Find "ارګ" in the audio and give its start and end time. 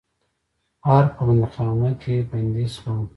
0.95-1.09